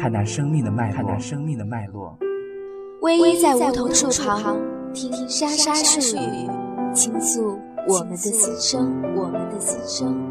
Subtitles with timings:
[0.00, 2.16] 看那生命的脉，看那生命的脉络。
[3.02, 4.56] 偎依在梧桐树旁，
[4.94, 6.48] 听沙沙树语，
[6.94, 7.58] 倾诉
[7.88, 10.30] 我们的心声，我们的心声。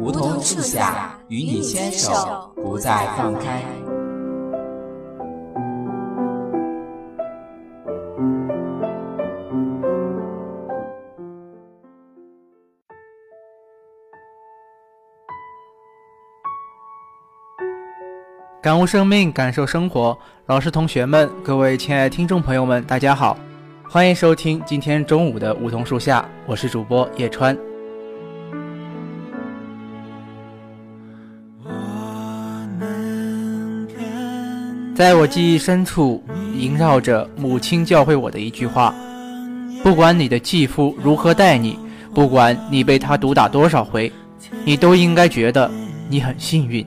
[0.00, 3.62] 梧桐树下，与你牵手，不再放开。
[18.62, 20.16] 感悟生命，感受生活。
[20.44, 23.34] 老师、同学们，各位亲爱的听众朋友们，大家好，
[23.88, 27.56] 欢迎收听今天中午的梧桐树下，我是主播叶川。
[34.94, 36.22] 在我记忆深处，
[36.54, 38.94] 萦绕着母亲教会我的一句话：
[39.82, 41.78] 不管你的继父如何待你，
[42.14, 44.12] 不管你被他毒打多少回，
[44.66, 45.70] 你都应该觉得
[46.10, 46.86] 你很幸运。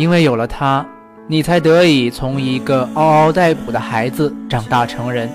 [0.00, 0.86] 因为有了他，
[1.26, 5.30] 你才得以从一个嗷嗷待哺的孩子长大成人。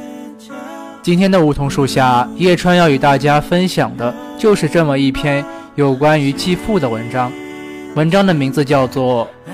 [1.03, 7.31] 今天的梧桐树下，叶川要与大家分享的就是这么一篇有关于继父的文章。
[7.93, 9.27] 文章的名字叫做《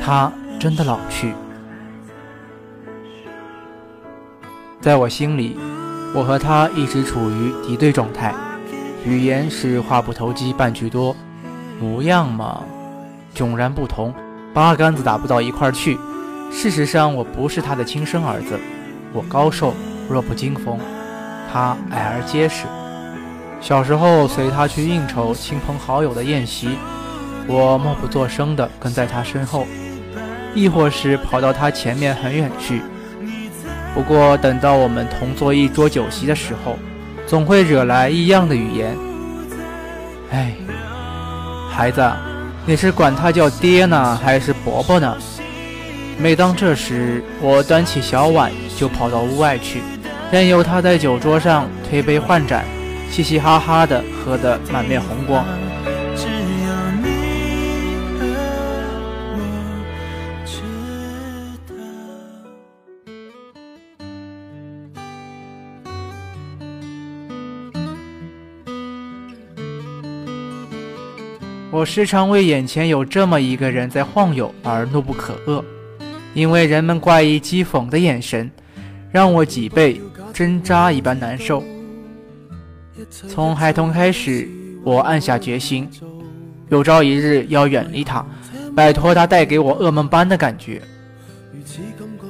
[0.00, 1.30] 他真的老去》。
[4.80, 5.58] 在我心里，
[6.14, 8.32] 我和他一直处于敌对状态，
[9.04, 11.16] 语言是话不投机半句多，
[11.80, 12.62] 模样嘛，
[13.34, 14.14] 迥然不同。
[14.54, 15.98] 八竿子打不到一块儿去。
[16.52, 18.58] 事实上，我不是他的亲生儿子。
[19.12, 19.74] 我高瘦，
[20.08, 20.78] 弱不禁风；
[21.52, 22.64] 他矮而结实。
[23.60, 26.78] 小时候随他去应酬亲朋好友的宴席，
[27.48, 29.66] 我默不作声地跟在他身后，
[30.54, 32.80] 亦或是跑到他前面很远去。
[33.92, 36.78] 不过，等到我们同坐一桌酒席的时候，
[37.26, 38.96] 总会惹来异样的语言。
[40.30, 40.54] 哎，
[41.68, 42.00] 孩子。
[42.66, 45.14] 你是管他叫爹呢，还是伯伯呢？
[46.18, 49.82] 每当这时，我端起小碗就跑到屋外去，
[50.32, 52.64] 任由他在酒桌上推杯换盏，
[53.10, 55.44] 嘻嘻哈哈的喝得满面红光。
[71.74, 75.60] 我时常为眼前有这么一个人在晃悠而怒不可遏，
[76.32, 78.48] 因为人们怪异讥讽的眼神，
[79.10, 80.00] 让我脊背
[80.32, 81.64] 针扎一般难受。
[83.28, 84.48] 从孩童开始，
[84.84, 85.90] 我暗下决心，
[86.68, 88.24] 有朝一日要远离他，
[88.76, 90.80] 摆脱他带给我噩梦般的感觉。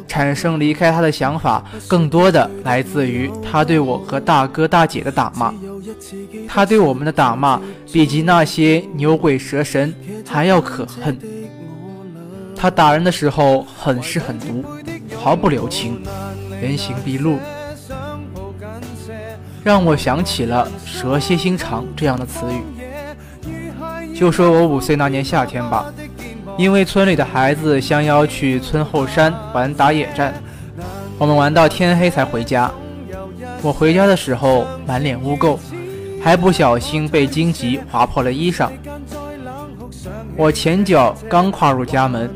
[0.09, 5.53] 产生离开他的想法，更多的来自于他对我和大哥大姐的打骂。
[6.49, 7.61] 他对我们的打骂，
[7.93, 9.95] 比及那些牛鬼蛇神
[10.29, 11.19] 还要可恨。
[12.57, 14.65] 他打人的时候很是狠毒，
[15.17, 16.01] 毫不留情，
[16.61, 17.39] 原形毕露，
[19.63, 24.15] 让我想起了“蛇蝎心肠”这样的词语。
[24.15, 25.93] 就说我五岁那年夏天吧。
[26.57, 30.33] 因为村里的孩子相邀去村后山玩打野战，
[31.19, 32.71] 我们玩到天黑才回家。
[33.61, 35.59] 我回家的时候满脸污垢，
[36.25, 38.71] 还不小心被荆棘划破了衣裳。
[40.35, 42.31] 我前脚刚跨入家门，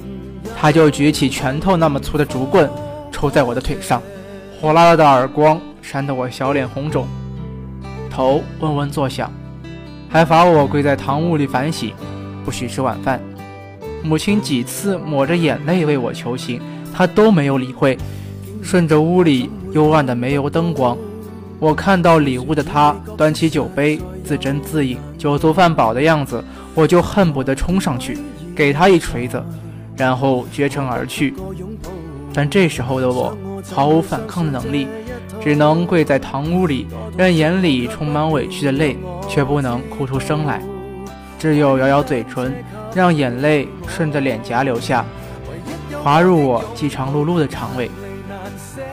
[0.54, 2.68] 他就举起拳头那么粗的竹棍
[3.10, 4.02] 抽在我的腿上，
[4.60, 7.06] 火辣辣的耳光扇得我小脸红肿，
[8.10, 9.32] 头嗡嗡作响，
[10.10, 11.90] 还罚我跪在堂屋里反省，
[12.44, 13.18] 不许吃晚饭。
[14.02, 16.60] 母亲几次抹着眼泪为我求情，
[16.94, 17.96] 他都没有理会。
[18.62, 20.94] 顺着屋里幽暗的煤油灯光，
[21.58, 26.42] 我看到里屋的他端起酒杯自斟自饮，酒足饭饱的样子，
[26.74, 28.16] 我就恨不得冲上去
[28.54, 29.42] 给他一锤子，
[29.96, 31.34] 然后绝尘而去。
[32.32, 33.36] 但这时候的我
[33.72, 34.86] 毫无反抗的能力，
[35.42, 38.96] 只能跪在堂屋里，任眼里充满委屈的泪，
[39.28, 40.62] 却不能哭出声来，
[41.38, 42.54] 只有咬咬嘴唇。
[42.94, 45.04] 让眼泪顺着脸颊流下，
[46.02, 47.88] 滑入我饥肠辘辘的肠胃。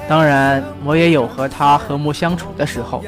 [0.08, 3.04] 当然，我也有和他和睦相处的时候。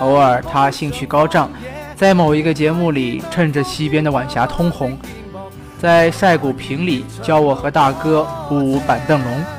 [0.00, 1.48] 偶尔，他兴趣高涨，
[1.94, 4.98] 在某一个节目里，趁着西边的晚霞通红，
[5.78, 9.53] 在晒谷坪里教我和大哥舞板凳龙。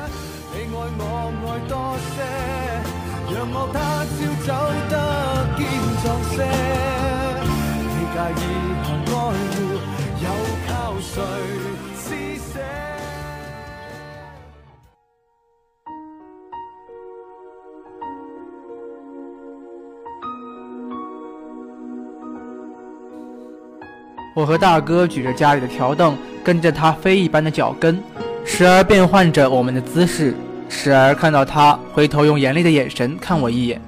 [24.35, 27.97] 我和大哥举着家里的条凳，跟着他飞一般的脚跟，
[28.43, 30.35] 时而变换着我们的姿势，
[30.67, 33.81] 时而看到他回头用严厉的眼神看我一眼。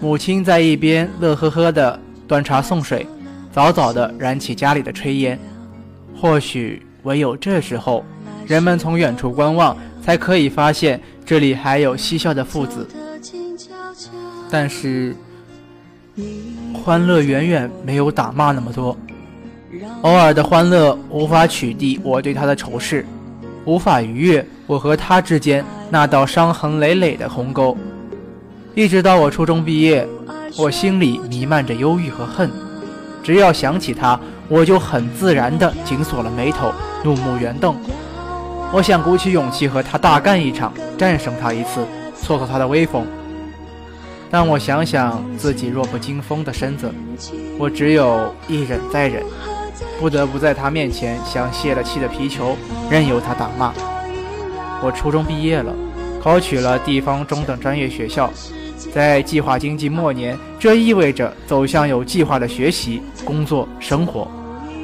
[0.00, 1.98] 母亲在一边乐呵呵地
[2.28, 3.04] 端茶送水，
[3.52, 5.36] 早早地燃起家里的炊烟。
[6.16, 8.04] 或许唯有这时候，
[8.46, 12.86] 人们从远处观望，才可以发现这里还有嬉笑的父子。
[14.48, 15.16] 但是，
[16.72, 18.96] 欢乐远远没有打骂那么多。
[20.02, 23.04] 偶尔的欢乐无法取缔我对他的仇视，
[23.64, 27.76] 无法逾越我和他之间那道伤痕累累的鸿沟。
[28.74, 30.06] 一直到我初中毕业，
[30.56, 32.50] 我心里弥漫着忧郁和恨。
[33.22, 34.18] 只要想起他，
[34.48, 36.72] 我就很自然地紧锁了眉头，
[37.04, 37.76] 怒目圆瞪。
[38.72, 41.84] 我想鼓起勇气和他大干一场，战胜他一次，
[42.14, 43.04] 挫挫他的威风。
[44.30, 46.92] 但我想想自己弱不禁风的身子，
[47.58, 49.22] 我只有一忍再忍。
[49.98, 52.56] 不得不在他面前像泄了气的皮球，
[52.90, 53.72] 任由他打骂。
[54.82, 55.74] 我初中毕业了，
[56.22, 58.30] 考取了地方中等专业学校，
[58.92, 64.28] 在计划经济末年，这意味着走向有计划的学习、工作、生活。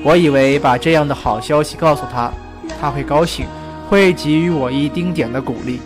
[0.02, 2.32] 我以为把这样的好消息告诉他，
[2.80, 3.46] 他会高兴，
[3.88, 5.80] 会给予我一丁点的鼓励。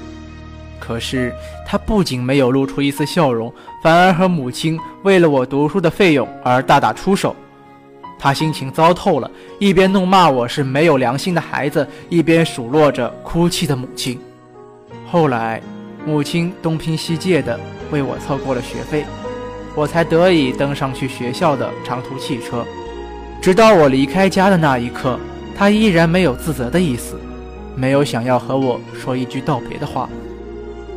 [0.80, 1.32] 可是
[1.66, 3.52] 他不仅没有露出一丝笑容，
[3.82, 7.36] 反而和母亲为了我读书的费用而大打出手。
[8.18, 9.30] 他心情糟透了，
[9.60, 14.18] 一边怒骂我是没有良心的孩子，一边数落着哭泣的母亲。
[15.06, 15.62] 后来，
[16.04, 17.58] 母亲东拼西借的
[17.92, 19.04] 为我凑够了学费，
[19.74, 22.64] 我才得以登上去学校的长途汽车。
[23.40, 25.18] 直到我离开家的那一刻，
[25.56, 27.20] 他依然没有自责的意思，
[27.76, 30.10] 没有想要和我说一句道别的话。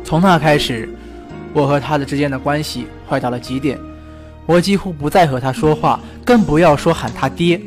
[0.02, 0.88] 从那开始，
[1.52, 3.78] 我和他的之间的关系坏到了极点。
[4.44, 7.60] 我几乎不再和他说话，更不要说喊他爹。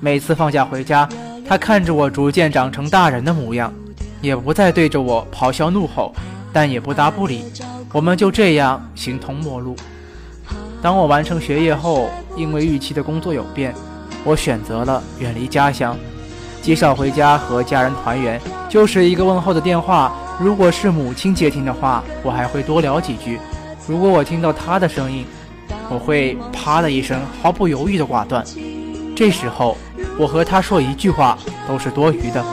[0.00, 1.08] 每次放假回家，
[1.46, 3.72] 他看着我逐渐长成大人的模样，
[4.20, 6.14] 也不再对着我咆哮怒吼，
[6.52, 7.44] 但也不搭不理。
[7.92, 9.74] 我们就这样形同陌路。
[10.82, 13.74] 当我完成学业后，因为预期的工作有变，
[14.22, 15.96] 我选择了远离家乡，
[16.60, 20.12] 极少回家和家人团圆，就是一个问候的电话。
[20.38, 23.38] 如果是母亲接听的话，我还会多聊几句；
[23.88, 25.24] 如果我听到她的声音，
[25.90, 28.44] 我会啪的一声，毫不犹豫的挂断。
[29.16, 29.76] 这时候，
[30.18, 31.36] 我和他说一句话
[31.66, 32.44] 都是多余的。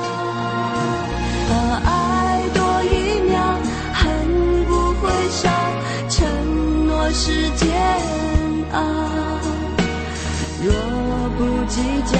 [1.50, 3.40] 把爱多一秒，
[3.94, 5.50] 恨不会少，
[6.10, 6.26] 承
[6.88, 7.70] 诺是煎
[8.74, 8.82] 熬。
[10.64, 10.74] 若
[11.38, 12.18] 不计较，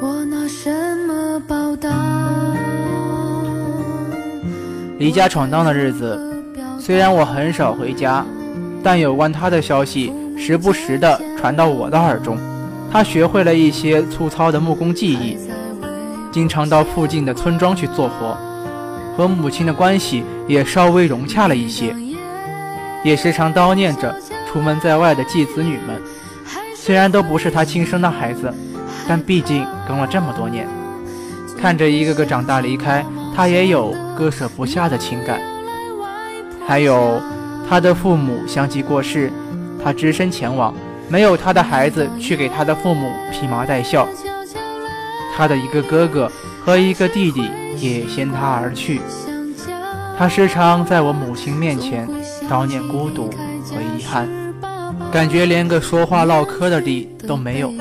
[0.00, 0.70] 我拿什
[1.08, 1.90] 么报答？
[4.98, 6.16] 离家闯荡的日子，
[6.78, 8.24] 虽然我很少回家，
[8.80, 12.38] 但有关他的消息时不时地传到我的耳中。
[12.92, 15.36] 他学会了一些粗糙的木工技艺，
[16.30, 18.36] 经常到附近的村庄去做活，
[19.16, 21.92] 和母亲的关系也稍微融洽了一些，
[23.04, 24.14] 也时常叨念着
[24.46, 26.00] 出门在外的继子女们。
[26.74, 28.50] 虽然都不是他亲生的孩子，
[29.08, 30.68] 但毕竟跟了这么多年，
[31.58, 33.02] 看着一个个长大离开，
[33.34, 35.40] 他也有割舍不下的情感。
[36.66, 37.18] 还有，
[37.66, 39.32] 他的父母相继过世，
[39.82, 40.74] 他只身前往，
[41.08, 44.06] 没有他的孩子去给他的父母披麻戴孝。
[45.34, 46.30] 他的一个哥哥
[46.62, 47.48] 和一个弟弟
[47.78, 49.00] 也先他而去。
[50.18, 52.06] 他时常在我母亲面前
[52.50, 53.30] 叨念孤独
[53.64, 54.28] 和遗憾，
[55.10, 57.72] 感觉连个说话唠嗑的地都没有。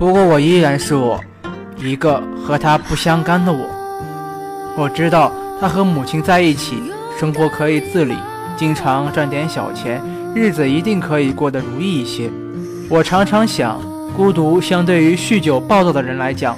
[0.00, 1.20] 不过我依然是我，
[1.76, 3.66] 一个和他不相干的我。
[4.74, 5.30] 我知道
[5.60, 6.82] 他和母亲在一起，
[7.18, 8.16] 生活可以自理，
[8.56, 10.00] 经常赚点小钱，
[10.34, 12.30] 日子一定可以过得如意一些。
[12.88, 13.78] 我常常想，
[14.16, 16.56] 孤独相对于酗酒暴躁的人来讲，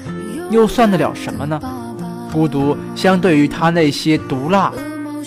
[0.48, 1.60] 又算得了什么呢？
[2.32, 4.72] 孤独相对于他那些毒辣，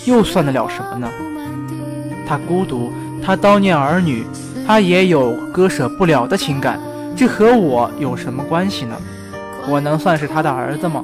[0.06, 1.06] 又算得了什么呢？
[2.26, 2.90] 他孤独，
[3.22, 4.24] 他叨念儿女，
[4.66, 6.80] 他也有割舍不了的情感，
[7.16, 8.94] 这和我有什么关系呢？
[9.66, 11.02] 我能算是他的儿子吗？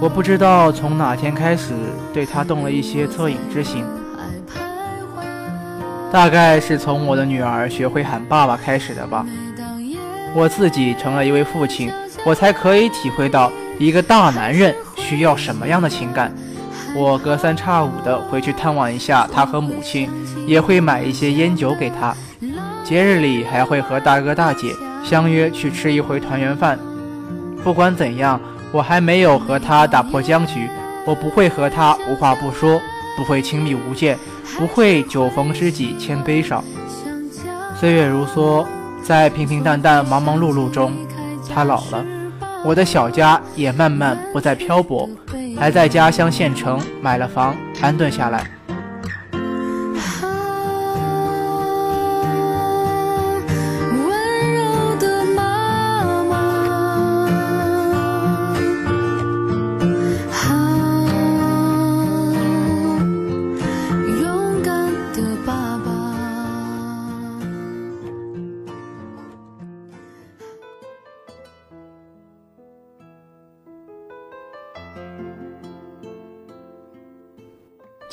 [0.00, 1.72] 我不知道从哪天开始
[2.12, 3.84] 对他动了一些恻隐之心，
[6.12, 9.26] 大概是从我的女儿学会喊爸爸开始的吧。
[10.32, 11.90] 我自己成了一位父亲，
[12.24, 16.32] 我才可以体会到一个大男人需要什么样的情感。
[16.94, 20.08] 我隔三差五的回去探望一下他和母亲，
[20.46, 22.14] 也会买一些烟酒给他。
[22.84, 24.72] 节日里还会和大哥大姐
[25.04, 26.78] 相约去吃一回团圆饭。
[27.62, 28.40] 不管怎样，
[28.72, 30.68] 我还没有和他打破僵局，
[31.06, 32.80] 我不会和他无话不说，
[33.16, 34.18] 不会亲密无间，
[34.56, 36.64] 不会酒逢知己千杯少。
[37.78, 38.64] 岁月如梭，
[39.02, 40.92] 在平平淡淡、忙忙碌碌中，
[41.52, 42.04] 他老了，
[42.64, 45.08] 我的小家也慢慢不再漂泊，
[45.58, 48.44] 还在家乡县城买了房，安顿下来。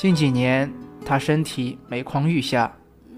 [0.00, 0.72] 近几年，
[1.04, 2.74] 他身体每况愈下，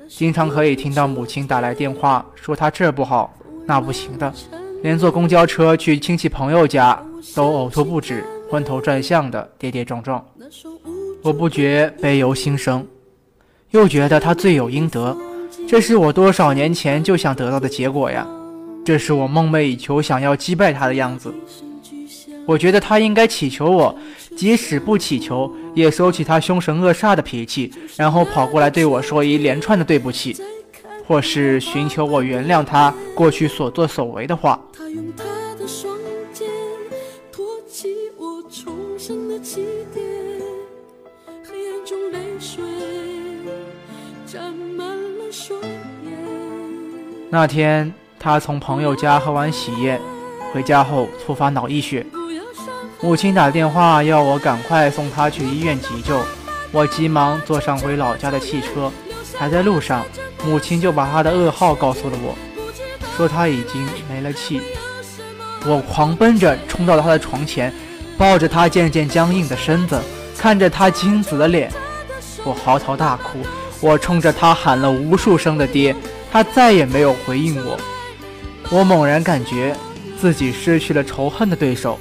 [0.08, 3.32] 经常可以听到母亲打来电话，说他这不好
[3.64, 4.34] 那不行的，
[4.82, 7.00] 连坐公交车去亲戚朋友家
[7.36, 10.26] 都呕吐不止，昏头转向的跌跌撞撞。
[11.22, 12.84] 我不觉悲由心生，
[13.70, 15.16] 又觉得他罪有应得，
[15.68, 18.26] 这是我多少年前就想得到的结果呀，
[18.84, 21.32] 这是我梦寐以求想要击败他的样子。
[22.44, 23.96] 我觉得他应该祈求我，
[24.36, 30.36] 即使不乞求，也收起他凶神恶煞的脾气，然后跑过来对我说一连串的对不起，
[31.06, 34.60] 或是寻求我原谅他过去所作所为的话。
[47.30, 50.00] 那天，他从朋友家喝完喜宴，
[50.52, 52.04] 回家后突发脑溢血，
[53.02, 56.20] 母亲打电话要我赶快送他去医院急救。
[56.70, 58.92] 我急忙坐上回老家的汽车，
[59.36, 60.04] 还在路上，
[60.46, 62.38] 母亲就把他的噩耗告诉了我，
[63.16, 64.60] 说他已经没了气。
[65.66, 67.74] 我狂奔着冲到他的床前，
[68.16, 70.00] 抱着他渐渐僵硬的身子，
[70.38, 71.72] 看着他青紫的脸，
[72.44, 73.40] 我嚎啕大哭。
[73.80, 75.94] 我冲着他喊了无数声的爹，
[76.30, 77.76] 他再也没有回应我。
[78.70, 79.76] 我猛然感觉
[80.20, 81.98] 自己失去了仇恨的对手，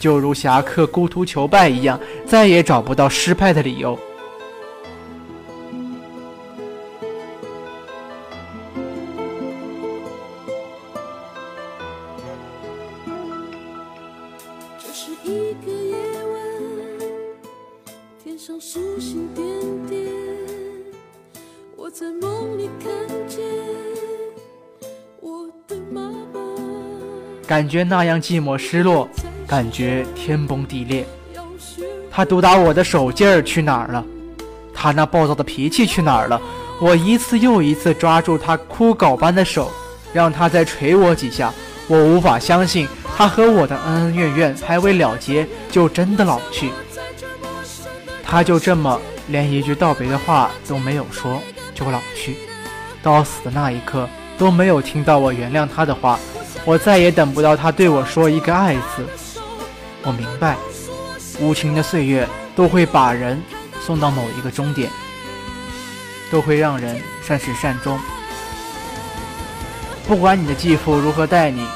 [0.00, 3.98] 就如侠客孤图求败一样，再也找不到失败的理由。
[14.78, 15.94] 这是一个夜
[16.32, 16.40] 晚，
[18.24, 19.46] 天上星星点
[19.86, 20.10] 点，
[21.76, 22.90] 我在梦里看
[23.28, 23.38] 见
[25.20, 26.00] 我的妈
[26.32, 26.40] 妈。
[27.46, 29.06] 感觉那样寂寞失落，
[29.50, 31.04] 感觉天崩地裂。
[32.08, 34.04] 他毒打我的手劲儿去哪儿了？
[34.72, 36.40] 他那暴躁的脾气去哪儿了？
[36.80, 39.68] 我一次又一次抓住他枯槁般的手，
[40.12, 41.52] 让他再捶我几下。
[41.88, 46.70] 我无法相信，他和我的恩恩怨怨还未了结，就真的老去。
[48.22, 51.42] 他就这么连一句道别的话都没有说，
[51.74, 52.36] 就老去。
[53.02, 56.20] 到死的那一刻，都没有听到我原谅他的话。
[56.64, 59.04] 我再也等不到他对我说一个爱字。
[60.02, 60.56] 我明白，
[61.40, 62.26] 无情的岁月
[62.56, 63.42] 都会把人
[63.84, 64.90] 送到某一个终点，
[66.30, 67.98] 都会让人善始善终。
[70.08, 71.66] 不管你的继父如何待你，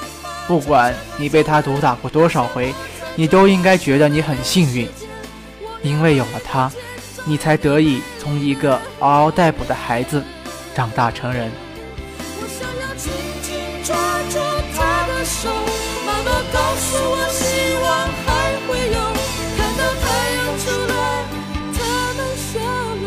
[0.47, 2.75] 不管你被他毒打过多少回，
[3.14, 4.88] 你都应该觉得你很幸运，
[5.83, 6.73] 因为有了他，
[7.25, 10.25] 你才得以从一个嗷嗷待哺的孩子
[10.75, 11.52] 长大成人。
[12.40, 13.12] 我想要紧
[13.43, 13.54] 紧
[13.85, 13.95] 抓
[14.31, 14.38] 住
[14.76, 15.49] 她的手，
[16.52, 17.42] 告诉我，希
[17.82, 17.86] 望
[18.24, 18.26] 还
[18.66, 18.98] 会有，
[19.56, 20.94] 看到太阳出来，
[21.76, 21.78] 他
[22.14, 22.52] 们笑
[23.04, 23.06] 了，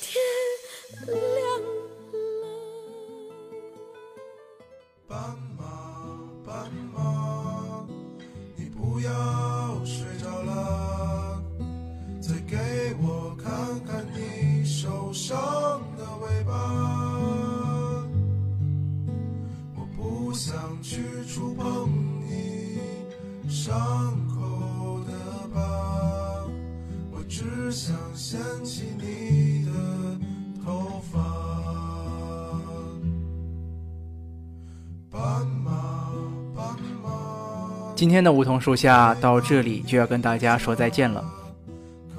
[0.00, 0.06] 天
[1.34, 2.16] 亮了。
[5.06, 5.12] 斑
[5.58, 5.60] 马，
[6.46, 6.48] 斑
[6.94, 6.96] 马，
[37.94, 41.24] 今天的梧桐树下到这里就要跟大家说再见了。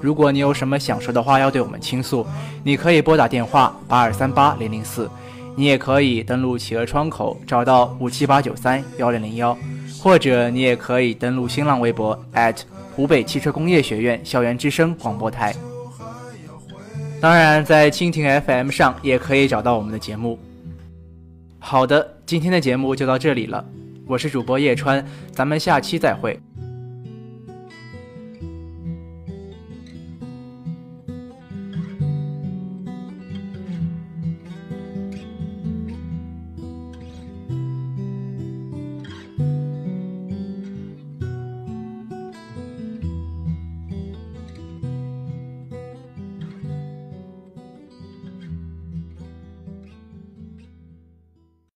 [0.01, 2.25] 如果你有什么想说的话要对我们倾诉，
[2.63, 5.09] 你可以拨打电话八二三八零零四，
[5.55, 9.57] 你也可以登录企鹅窗口找到五七八九三幺零零幺，
[10.01, 12.17] 或者你也可以登录新浪微博
[12.95, 15.55] 湖北汽车工业学院校园之声广播台。
[17.21, 20.39] 当然，在蜻蜓 FM 上也可以找到我们的节目。
[21.59, 23.65] 好的，今天的节目就到这里了，
[24.05, 26.39] 我是主播叶川，咱们下期再会。